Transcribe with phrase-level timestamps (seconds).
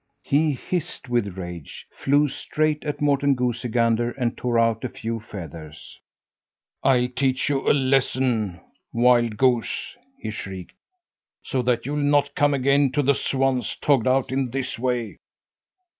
[0.23, 5.19] He hissed with rage, flew straight at Morten Goosey Gander and tore out a few
[5.19, 5.99] feathers.
[6.83, 8.61] "I'll teach you a lesson,
[8.91, 10.73] wild goose," he shrieked,
[11.43, 15.17] "so that you'll not come again to the swans, togged out in this way!"